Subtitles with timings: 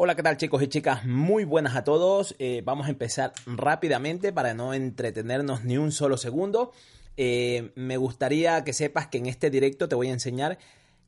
[0.00, 1.04] Hola, ¿qué tal chicos y chicas?
[1.06, 2.36] Muy buenas a todos.
[2.38, 6.70] Eh, vamos a empezar rápidamente para no entretenernos ni un solo segundo.
[7.16, 10.56] Eh, me gustaría que sepas que en este directo te voy a enseñar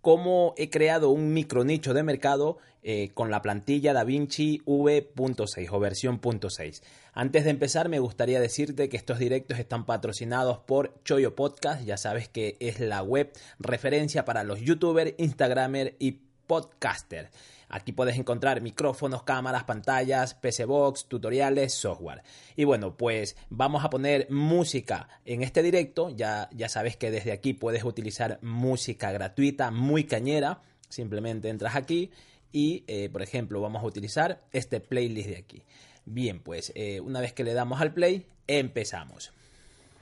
[0.00, 5.78] cómo he creado un micro nicho de mercado eh, con la plantilla DaVinci V.6 o
[5.78, 6.82] versión .6.
[7.12, 11.84] Antes de empezar, me gustaría decirte que estos directos están patrocinados por Choyo Podcast.
[11.84, 17.30] Ya sabes que es la web referencia para los youtubers, instagramers y podcasters.
[17.70, 22.22] Aquí puedes encontrar micrófonos, cámaras, pantallas, PC Box, tutoriales, software.
[22.56, 26.10] Y bueno, pues vamos a poner música en este directo.
[26.10, 30.60] Ya, ya sabes que desde aquí puedes utilizar música gratuita, muy cañera.
[30.90, 32.10] Simplemente entras aquí
[32.52, 35.62] y, eh, por ejemplo, vamos a utilizar este playlist de aquí.
[36.04, 39.32] Bien, pues eh, una vez que le damos al play, empezamos.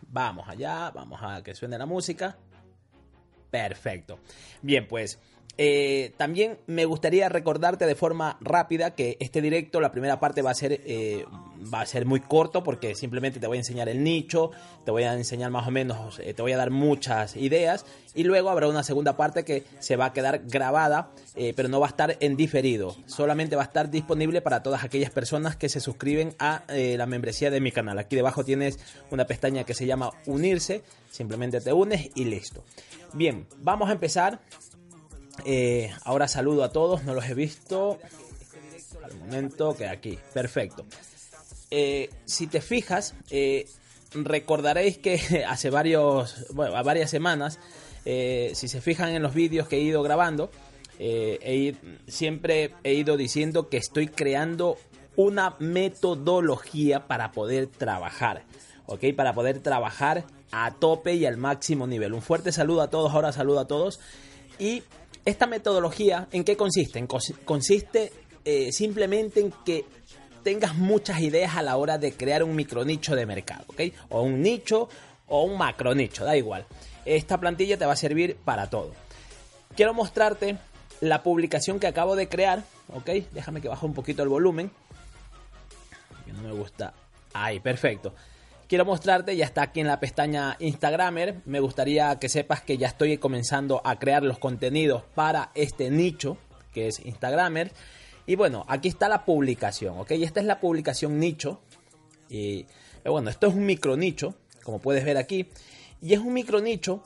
[0.09, 2.37] Vamos allá, vamos a que suene la música.
[3.53, 4.19] Perfecto.
[4.63, 5.21] Bien, pues
[5.63, 10.53] eh, también me gustaría recordarte de forma rápida que este directo, la primera parte va
[10.53, 11.27] a ser eh,
[11.75, 14.53] va a ser muy corto porque simplemente te voy a enseñar el nicho,
[14.87, 18.25] te voy a enseñar más o menos, eh, te voy a dar muchas ideas y
[18.25, 21.11] luego habrá una segunda parte que se va a quedar grabada,
[21.55, 25.11] pero no va a estar en diferido, solamente va a estar disponible para todas aquellas
[25.11, 27.99] personas que se suscriben a la membresía de mi canal.
[27.99, 28.81] Aquí debajo tienes
[29.11, 32.65] una pestaña que se llama unirse, simplemente te unes y listo.
[33.13, 34.41] Bien, vamos a empezar
[35.45, 37.99] eh, ahora saludo a todos, no los he visto.
[39.03, 40.85] Al momento que aquí, perfecto.
[41.71, 43.67] Eh, si te fijas, eh,
[44.13, 47.59] recordaréis que hace varios, bueno, varias semanas,
[48.05, 50.51] si se fijan en los vídeos que he ido grabando,
[52.07, 54.79] siempre he ido diciendo que estoy creando
[55.17, 58.45] una metodología para poder trabajar,
[58.87, 59.05] ¿ok?
[59.17, 62.15] Para poder trabajar a tope y al máximo nivel.
[62.15, 64.01] Un fuerte saludo a todos, ahora saludo a todos.
[64.59, 64.83] Y
[65.25, 67.07] esta metodología, ¿en qué consiste?
[67.45, 68.13] consiste
[68.45, 69.85] eh, simplemente en que
[70.43, 73.81] tengas muchas ideas a la hora de crear un micronicho de mercado, ¿ok?
[74.09, 74.89] O un nicho
[75.29, 76.67] o un macro nicho, da igual.
[77.05, 78.93] Esta plantilla te va a servir para todo.
[79.77, 80.57] Quiero mostrarte
[81.01, 82.63] la publicación que acabo de crear,
[82.93, 83.11] ¿ok?
[83.33, 84.71] Déjame que baje un poquito el volumen.
[86.25, 86.95] Que no me gusta.
[87.33, 88.13] Ahí, perfecto
[88.71, 91.41] quiero mostrarte, ya está aquí en la pestaña Instagramer.
[91.45, 96.39] Me gustaría que sepas que ya estoy comenzando a crear los contenidos para este nicho,
[96.73, 97.73] que es Instagramer.
[98.27, 100.13] Y bueno, aquí está la publicación, ¿ok?
[100.13, 101.61] Esta es la publicación nicho.
[102.29, 102.67] Y
[103.05, 105.49] bueno, esto es un micro nicho, como puedes ver aquí.
[106.01, 107.03] Y es un micro nicho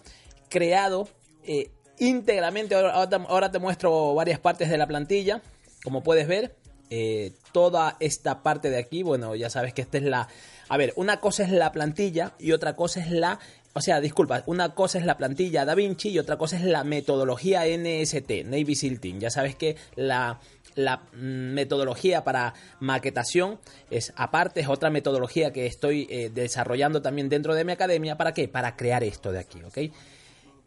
[0.50, 1.08] creado
[1.44, 2.74] eh, íntegramente.
[2.74, 5.40] Ahora, te muestro varias partes de la plantilla.
[5.82, 6.56] Como puedes ver,
[6.90, 10.28] eh, toda esta parte de aquí, bueno, ya sabes que esta es la
[10.68, 13.38] a ver, una cosa es la plantilla y otra cosa es la...
[13.74, 16.84] O sea, disculpa, una cosa es la plantilla Da Vinci y otra cosa es la
[16.84, 19.00] metodología NST, Navy SEAL.
[19.18, 20.38] Ya sabes que la,
[20.76, 23.58] mm, metodología para maquetación
[23.90, 28.16] es aparte, es otra metodología que estoy eh, desarrollando también dentro de mi academia.
[28.16, 28.46] ¿Para qué?
[28.46, 29.78] Para crear esto de aquí, ¿ok?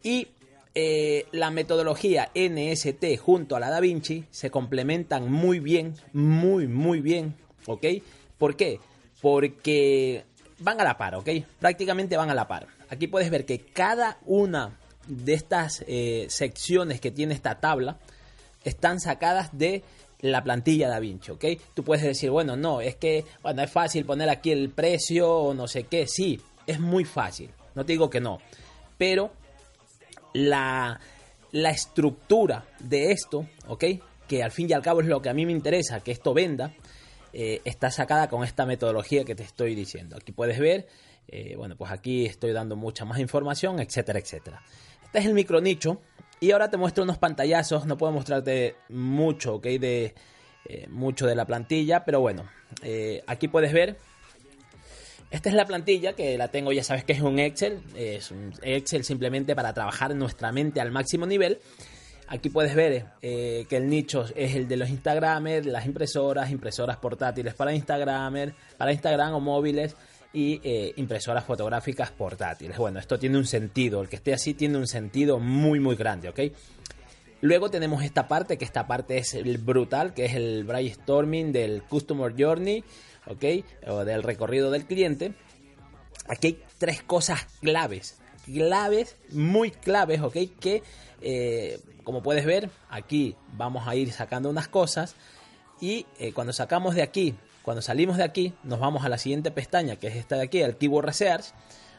[0.02, 0.28] Y
[0.80, 7.00] eh, la metodología NST junto a la Da Vinci se complementan muy bien, muy, muy
[7.00, 7.34] bien,
[7.66, 7.84] ¿ok?
[8.38, 8.78] ¿Por qué?
[9.20, 10.24] porque
[10.58, 11.28] van a la par, ¿ok?
[11.58, 12.66] Prácticamente van a la par.
[12.90, 17.98] Aquí puedes ver que cada una de estas eh, secciones que tiene esta tabla
[18.64, 19.82] están sacadas de
[20.20, 21.44] la plantilla Da Vinci, ¿ok?
[21.74, 25.54] Tú puedes decir, bueno, no, es que, bueno, es fácil poner aquí el precio o
[25.54, 26.06] no sé qué.
[26.06, 28.38] Sí, es muy fácil, no te digo que no.
[28.96, 29.30] Pero
[30.38, 31.00] la,
[31.52, 33.84] la estructura de esto, ¿ok?
[34.26, 36.34] Que al fin y al cabo es lo que a mí me interesa, que esto
[36.34, 36.72] venda,
[37.32, 40.16] eh, está sacada con esta metodología que te estoy diciendo.
[40.16, 40.86] Aquí puedes ver,
[41.28, 44.62] eh, bueno, pues aquí estoy dando mucha más información, etcétera, etcétera.
[45.04, 46.00] Este es el micro nicho
[46.40, 49.64] y ahora te muestro unos pantallazos, no puedo mostrarte mucho, ¿ok?
[49.64, 50.14] De,
[50.66, 52.48] eh, mucho de la plantilla, pero bueno,
[53.26, 53.96] aquí puedes ver
[55.30, 58.52] esta es la plantilla que la tengo, ya sabes que es un Excel, es un
[58.62, 61.58] Excel simplemente para trabajar nuestra mente al máximo nivel.
[62.28, 66.98] Aquí puedes ver eh, que el nicho es el de los Instagramers, las impresoras, impresoras
[66.98, 69.96] portátiles para Instagramer, para Instagram o móviles
[70.32, 72.76] y eh, impresoras fotográficas portátiles.
[72.76, 76.28] Bueno, esto tiene un sentido, el que esté así tiene un sentido muy muy grande,
[76.28, 76.40] ¿ok?
[77.40, 81.82] Luego tenemos esta parte, que esta parte es el brutal, que es el brainstorming del
[81.82, 82.84] Customer Journey,
[83.26, 83.44] ¿ok?
[83.88, 85.34] O del recorrido del cliente.
[86.28, 90.36] Aquí hay tres cosas claves, claves, muy claves, ¿ok?
[90.58, 90.82] Que
[91.20, 95.14] eh, como puedes ver, aquí vamos a ir sacando unas cosas
[95.80, 99.50] y eh, cuando sacamos de aquí, cuando salimos de aquí, nos vamos a la siguiente
[99.50, 101.52] pestaña que es esta de aquí, el Keyword Research.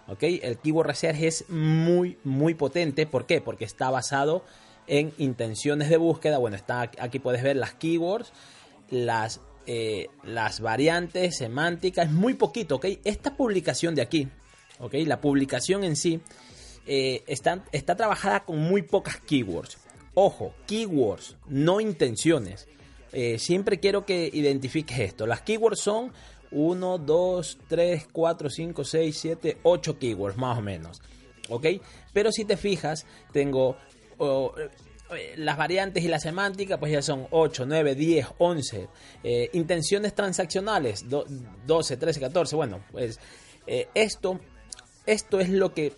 [0.08, 0.24] ¿ok?
[0.42, 3.06] El Keyword Research es muy, muy potente.
[3.06, 3.40] ¿Por qué?
[3.42, 4.44] Porque está basado en
[4.90, 6.38] intenciones de búsqueda.
[6.38, 8.32] Bueno, está aquí puedes ver las keywords
[8.92, 12.86] las, eh, las variantes semánticas, es muy poquito, ¿ok?
[13.04, 14.28] Esta publicación de aquí,
[14.80, 14.96] ¿ok?
[15.06, 16.22] La publicación en sí
[16.86, 19.78] eh, está, está trabajada con muy pocas keywords.
[20.16, 22.68] Ojo, keywords, no intenciones.
[23.12, 25.26] Eh, siempre quiero que identifiques esto.
[25.26, 26.12] Las keywords son
[26.52, 31.02] 1, 2, 3, 4, 5, 6, 7, 8 keywords más o menos.
[31.50, 31.66] ¿Ok?
[32.14, 33.78] Pero si te fijas, tengo
[34.20, 38.88] eh, las variantes y la semántica, pues ya son 8, 9, 10, 11.
[39.54, 42.56] intenciones transaccionales, 12, 13, 14.
[42.56, 43.20] Bueno, pues
[43.72, 44.40] eh, esto,
[45.06, 45.94] esto es lo que,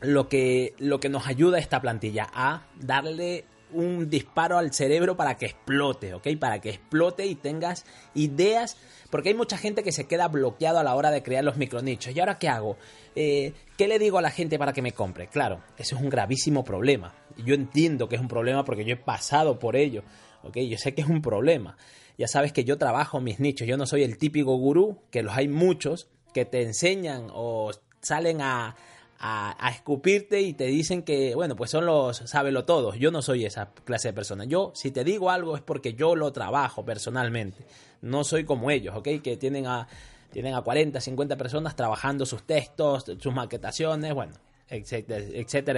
[0.00, 5.16] lo, que, lo que nos ayuda a esta plantilla a darle un disparo al cerebro
[5.16, 6.26] para que explote, ¿ok?
[6.40, 7.84] Para que explote y tengas
[8.14, 8.76] ideas,
[9.10, 12.16] porque hay mucha gente que se queda bloqueado a la hora de crear los micronichos.
[12.16, 12.78] ¿Y ahora qué hago?
[13.14, 15.28] Eh, ¿Qué le digo a la gente para que me compre?
[15.28, 17.14] Claro, eso es un gravísimo problema.
[17.44, 20.02] Yo entiendo que es un problema porque yo he pasado por ello,
[20.42, 20.58] ¿ok?
[20.58, 21.76] Yo sé que es un problema.
[22.16, 25.36] Ya sabes que yo trabajo mis nichos, yo no soy el típico gurú, que los
[25.36, 27.70] hay muchos que te enseñan o
[28.00, 28.74] salen a,
[29.18, 32.96] a, escupirte y te dicen que, bueno, pues son los sábelo todos.
[32.98, 34.44] Yo no soy esa clase de persona.
[34.44, 37.64] Yo, si te digo algo, es porque yo lo trabajo personalmente.
[38.00, 39.08] No soy como ellos, ¿ok?
[39.22, 39.88] Que tienen a,
[40.30, 44.34] tienen a 40, 50 personas trabajando sus textos, sus maquetaciones, bueno,
[44.68, 45.24] etcétera,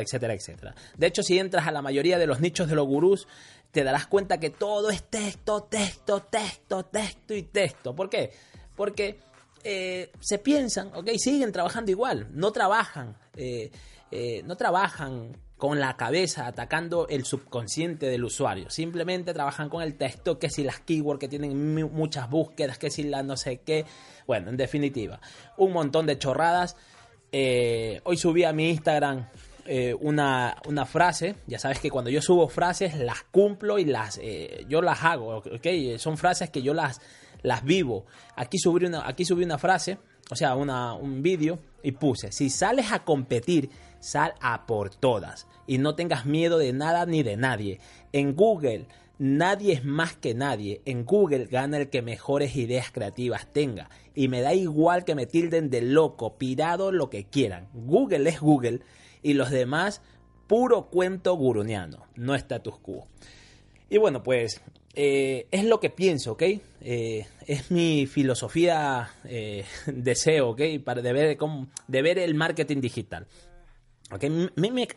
[0.03, 0.75] etcétera, etcétera.
[0.97, 3.27] De hecho, si entras a la mayoría de los nichos de los gurús,
[3.71, 7.95] te darás cuenta que todo es texto, texto, texto, texto y texto.
[7.95, 8.33] ¿Por qué?
[8.77, 9.21] Porque
[9.63, 13.71] eh, se piensan, ok, siguen trabajando igual, no trabajan, eh,
[14.11, 19.97] eh, no trabajan con la cabeza atacando el subconsciente del usuario, simplemente trabajan con el
[19.97, 23.85] texto, que si las keywords que tienen muchas búsquedas, que si la no sé qué,
[24.27, 25.21] bueno, en definitiva,
[25.59, 26.77] un montón de chorradas.
[27.33, 29.27] Hoy subí a mi Instagram
[30.01, 31.37] una, una, frase.
[31.47, 34.21] Ya sabes que cuando yo subo frases las cumplo y las
[34.69, 35.37] yo las hago.
[35.37, 35.67] ¿ok?
[35.99, 37.01] Son frases que yo las,
[37.43, 38.07] las vivo.
[38.37, 39.99] Aquí subí una, aquí subí una frase,
[40.31, 45.47] o sea, una, un vídeo y puse, si sales a competir, sal a por todas
[45.67, 47.81] y no tengas miedo de nada ni de nadie.
[48.13, 48.87] En Google
[49.21, 50.81] nadie es más que nadie.
[50.87, 53.91] En Google gana el que mejores ideas creativas tenga.
[54.15, 57.69] Y me da igual que me tilden de loco, pirado, lo que quieran.
[57.75, 58.81] Google es Google
[59.23, 60.01] y los demás
[60.47, 63.07] puro cuento guruneano, no status quo.
[63.91, 64.63] Y bueno, pues
[64.95, 66.43] eh, es lo que pienso, ¿ok?
[66.81, 70.63] Eh, es mi filosofía, eh, deseo, ¿ok?
[70.83, 73.27] Para, de, ver cómo, de ver el marketing digital.
[74.11, 74.25] ¿ok?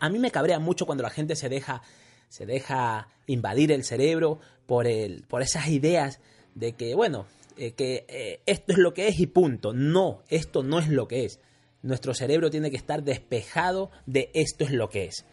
[0.00, 1.82] a mí me cabrea mucho cuando la gente se deja,
[2.28, 6.20] se deja invadir el cerebro por, el, por esas ideas
[6.54, 7.26] de que, bueno,
[7.56, 9.72] que esto es lo que es y punto.
[9.72, 11.40] No, esto no es lo que es.
[11.82, 15.26] Nuestro cerebro tiene que estar despejado de esto es lo que es.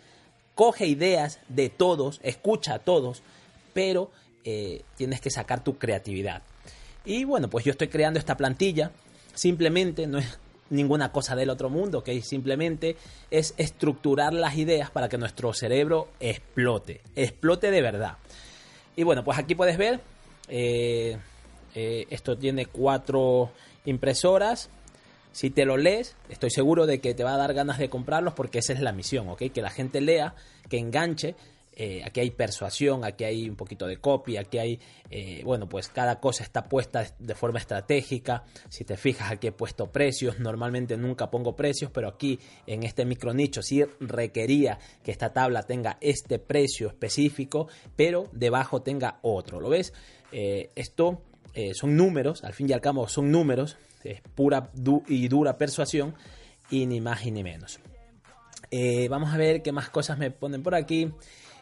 [0.53, 3.23] Coge ideas de todos, escucha a todos,
[3.73, 4.11] pero
[4.43, 6.43] eh, tienes que sacar tu creatividad.
[7.05, 8.91] Y bueno, pues yo estoy creando esta plantilla,
[9.33, 10.37] simplemente no es
[10.71, 12.95] ninguna cosa del otro mundo, que simplemente
[13.29, 18.17] es estructurar las ideas para que nuestro cerebro explote, explote de verdad.
[18.95, 19.99] Y bueno, pues aquí puedes ver,
[20.47, 21.17] eh,
[21.75, 23.51] eh, esto tiene cuatro
[23.85, 24.69] impresoras.
[25.31, 28.33] Si te lo lees, estoy seguro de que te va a dar ganas de comprarlos
[28.33, 29.43] porque esa es la misión, ¿ok?
[29.53, 30.35] Que la gente lea,
[30.69, 31.35] que enganche
[31.83, 34.79] eh, aquí hay persuasión, aquí hay un poquito de copy, aquí hay,
[35.09, 38.43] eh, bueno, pues cada cosa está puesta de forma estratégica.
[38.69, 40.39] Si te fijas, aquí he puesto precios.
[40.39, 45.63] Normalmente nunca pongo precios, pero aquí en este micro nicho sí requería que esta tabla
[45.63, 49.59] tenga este precio específico, pero debajo tenga otro.
[49.59, 49.91] ¿Lo ves?
[50.31, 51.23] Eh, esto
[51.73, 54.69] son números, al fin y al cabo son números, es pura
[55.07, 56.13] y dura persuasión
[56.69, 57.79] y ni más ni menos.
[59.09, 61.11] vamos a ver qué más cosas me ponen por aquí.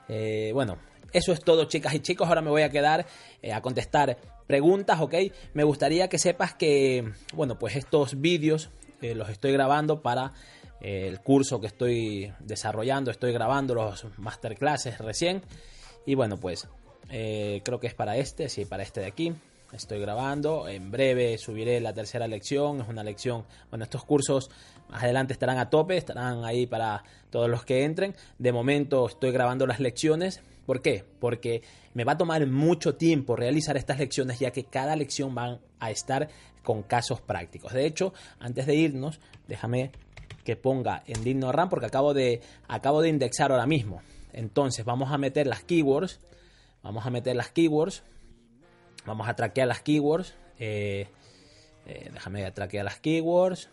[0.09, 0.77] Eh, bueno,
[1.13, 2.27] eso es todo, chicas y chicos.
[2.27, 3.05] Ahora me voy a quedar
[3.41, 5.13] eh, a contestar preguntas, ¿ok?
[5.53, 8.69] Me gustaría que sepas que, bueno, pues estos vídeos
[9.01, 10.33] eh, los estoy grabando para
[10.81, 13.11] el curso que estoy desarrollando.
[13.11, 15.43] Estoy grabando los masterclasses recién.
[16.05, 16.67] Y bueno, pues
[17.09, 19.33] creo que es para este, sí, para este de aquí.
[19.71, 24.49] Estoy grabando, en breve subiré la tercera lección, es una lección, bueno, estos cursos
[24.89, 28.15] más adelante estarán a tope, estarán ahí para todos los que entren.
[28.39, 30.41] De momento estoy grabando las lecciones.
[30.65, 31.05] ¿Por qué?
[31.19, 31.61] Porque
[31.93, 35.91] me va a tomar mucho tiempo realizar estas lecciones ya que cada lección van a
[35.91, 36.29] estar
[36.63, 37.73] con casos prácticos.
[37.73, 39.91] De hecho, antes de irnos, déjame
[40.43, 44.01] que ponga en Digno RAM porque acabo de, acabo de indexar ahora mismo.
[44.33, 46.19] Entonces vamos a meter las keywords.
[46.81, 48.03] Vamos a meter las keywords.
[49.06, 50.36] Vamos a traquear las keywords.
[50.60, 51.08] Eh,
[51.86, 53.70] eh, déjame traquear las keywords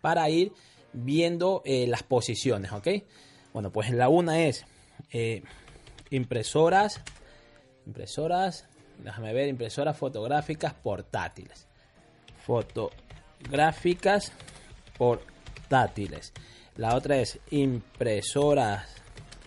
[0.00, 0.52] para ir
[0.92, 2.88] viendo eh, las posiciones, ¿ok?
[3.52, 4.64] Bueno, pues la una es
[6.10, 7.00] impresoras,
[7.86, 8.66] impresoras
[9.02, 11.66] Déjame ver, impresoras fotográficas portátiles.
[12.44, 14.32] Fotográficas
[14.96, 16.32] portátiles.
[16.76, 18.88] La otra es impresoras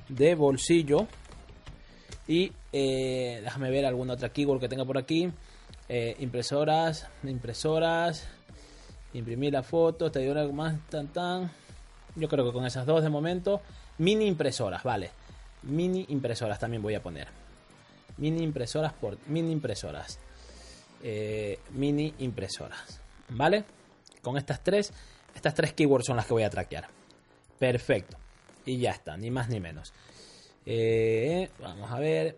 [0.10, 1.08] de bolsillo.
[2.28, 5.32] Y eh, déjame ver alguna otra keyword que tenga por aquí.
[5.88, 8.28] Eh, impresoras, impresoras,
[9.14, 11.50] imprimir la foto, te digo algo más, tan tan.
[12.18, 13.62] Yo creo que con esas dos de momento.
[14.00, 15.12] Mini impresoras, vale.
[15.64, 17.30] Mini impresoras también voy a poner.
[18.18, 20.20] Mini impresoras por mini impresoras.
[21.02, 23.00] Eh, mini impresoras.
[23.30, 23.64] ¿Vale?
[24.22, 24.92] Con estas tres,
[25.34, 26.90] estas tres keywords son las que voy a traquear.
[27.58, 28.18] Perfecto.
[28.66, 29.94] Y ya está, ni más ni menos.
[31.62, 32.36] Vamos a ver.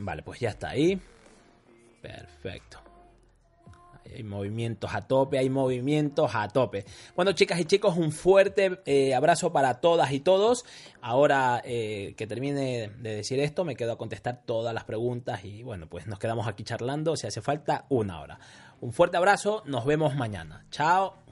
[0.00, 1.00] Vale, pues ya está ahí.
[2.00, 2.78] Perfecto.
[4.14, 6.84] Hay movimientos a tope, hay movimientos a tope.
[7.14, 10.64] Bueno, chicas y chicos, un fuerte eh, abrazo para todas y todos.
[11.00, 15.62] Ahora eh, que termine de decir esto, me quedo a contestar todas las preguntas y
[15.62, 17.16] bueno, pues nos quedamos aquí charlando.
[17.16, 18.38] Si hace falta, una hora.
[18.80, 20.66] Un fuerte abrazo, nos vemos mañana.
[20.70, 21.22] Chao.